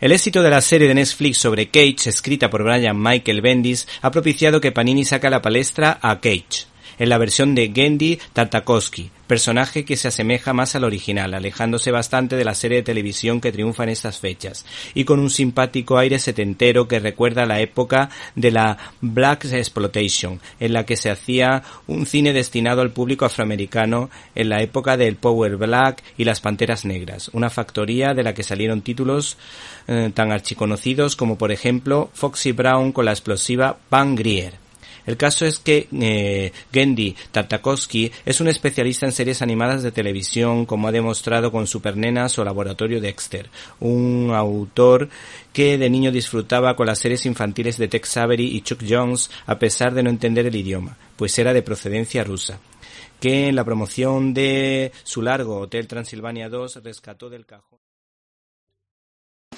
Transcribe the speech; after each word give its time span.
El 0.00 0.12
éxito 0.12 0.44
de 0.44 0.50
la 0.50 0.60
serie 0.60 0.86
de 0.86 0.94
Netflix 0.94 1.38
sobre 1.38 1.70
Cage, 1.70 2.08
escrita 2.08 2.48
por 2.48 2.62
Brian 2.62 3.02
Michael 3.02 3.40
Bendis, 3.40 3.88
ha 4.00 4.12
propiciado 4.12 4.60
que 4.60 4.70
Panini 4.70 5.04
saque 5.04 5.26
a 5.26 5.30
la 5.30 5.42
palestra 5.42 5.98
a 6.00 6.20
Cage 6.20 6.66
en 7.00 7.08
la 7.08 7.18
versión 7.18 7.56
de 7.56 7.72
Gendy 7.74 8.16
Tartakovsky, 8.32 9.10
personaje 9.28 9.84
que 9.84 9.96
se 9.96 10.08
asemeja 10.08 10.52
más 10.52 10.74
al 10.74 10.82
original, 10.82 11.34
alejándose 11.34 11.92
bastante 11.92 12.34
de 12.34 12.44
la 12.44 12.54
serie 12.54 12.78
de 12.78 12.82
televisión 12.82 13.40
que 13.40 13.52
triunfa 13.52 13.84
en 13.84 13.90
estas 13.90 14.18
fechas, 14.18 14.66
y 14.94 15.04
con 15.04 15.20
un 15.20 15.30
simpático 15.30 15.98
aire 15.98 16.18
setentero 16.18 16.88
que 16.88 16.98
recuerda 16.98 17.46
la 17.46 17.60
época 17.60 18.10
de 18.34 18.50
la 18.50 18.78
Black 19.00 19.44
Exploitation, 19.44 20.40
en 20.58 20.72
la 20.72 20.84
que 20.84 20.96
se 20.96 21.10
hacía 21.10 21.62
un 21.86 22.06
cine 22.06 22.32
destinado 22.32 22.80
al 22.80 22.90
público 22.90 23.24
afroamericano 23.24 24.10
en 24.34 24.48
la 24.48 24.62
época 24.62 24.96
del 24.96 25.14
Power 25.14 25.56
Black 25.56 26.02
y 26.16 26.24
las 26.24 26.40
Panteras 26.40 26.84
Negras, 26.84 27.30
una 27.32 27.50
factoría 27.50 28.14
de 28.14 28.24
la 28.24 28.34
que 28.34 28.42
salieron 28.42 28.82
títulos 28.82 29.36
eh, 29.86 30.10
tan 30.14 30.32
archiconocidos 30.32 31.16
como 31.16 31.36
por 31.36 31.52
ejemplo 31.52 32.10
Foxy 32.14 32.52
Brown 32.52 32.92
con 32.92 33.04
la 33.04 33.12
explosiva 33.12 33.78
Van 33.90 34.16
Grier. 34.16 34.67
El 35.08 35.16
caso 35.16 35.46
es 35.46 35.58
que 35.58 35.88
eh, 35.90 36.52
Gendy 36.70 37.16
Tartakovsky 37.32 38.12
es 38.26 38.42
un 38.42 38.48
especialista 38.48 39.06
en 39.06 39.12
series 39.12 39.40
animadas 39.40 39.82
de 39.82 39.90
televisión, 39.90 40.66
como 40.66 40.86
ha 40.86 40.92
demostrado 40.92 41.50
con 41.50 41.66
Supernenas 41.66 42.38
o 42.38 42.44
Laboratorio 42.44 43.00
Dexter, 43.00 43.48
un 43.80 44.32
autor 44.34 45.08
que 45.54 45.78
de 45.78 45.88
niño 45.88 46.12
disfrutaba 46.12 46.76
con 46.76 46.88
las 46.88 46.98
series 46.98 47.24
infantiles 47.24 47.78
de 47.78 47.88
Tex 47.88 48.18
Avery 48.18 48.54
y 48.54 48.60
Chuck 48.60 48.82
Jones 48.86 49.30
a 49.46 49.58
pesar 49.58 49.94
de 49.94 50.02
no 50.02 50.10
entender 50.10 50.44
el 50.44 50.56
idioma, 50.56 50.98
pues 51.16 51.38
era 51.38 51.54
de 51.54 51.62
procedencia 51.62 52.22
rusa 52.22 52.60
que 53.18 53.48
en 53.48 53.56
la 53.56 53.64
promoción 53.64 54.34
de 54.34 54.92
su 55.04 55.22
largo 55.22 55.60
Hotel 55.60 55.88
Transilvania 55.88 56.50
2 56.50 56.82
rescató 56.84 57.30
del 57.30 57.46
cajón. 57.46 57.78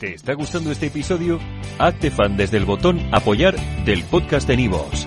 ¿Te 0.00 0.14
está 0.14 0.32
gustando 0.32 0.70
este 0.70 0.86
episodio? 0.86 1.38
Hazte 1.78 2.10
fan 2.10 2.38
desde 2.38 2.56
el 2.56 2.64
botón 2.64 2.98
apoyar 3.12 3.54
del 3.84 4.02
podcast 4.04 4.48
de 4.48 4.56
Nivos. 4.56 5.06